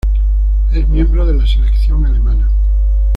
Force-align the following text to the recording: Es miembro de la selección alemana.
Es 0.73 0.89
miembro 0.89 1.27
de 1.27 1.35
la 1.35 1.45
selección 1.45 2.07
alemana. 2.07 2.49